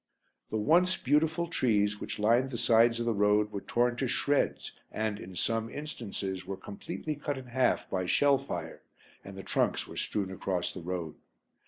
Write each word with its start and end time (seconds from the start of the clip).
The 0.49 0.57
once 0.57 0.97
beautiful 0.97 1.45
trees 1.45 2.01
which 2.01 2.17
lined 2.17 2.49
the 2.49 2.57
sides 2.57 2.99
of 2.99 3.05
the 3.05 3.13
road 3.13 3.51
were 3.51 3.61
torn 3.61 3.97
to 3.97 4.07
shreds 4.07 4.71
and, 4.91 5.19
in 5.19 5.35
some 5.35 5.69
instances, 5.69 6.43
were 6.43 6.57
completely 6.57 7.15
cut 7.15 7.37
in 7.37 7.45
half 7.45 7.87
by 7.87 8.07
shell 8.07 8.39
fire 8.39 8.81
and 9.23 9.37
the 9.37 9.43
trunks 9.43 9.85
were 9.85 9.97
strewn 9.97 10.31
across 10.31 10.73
the 10.73 10.81
road. 10.81 11.17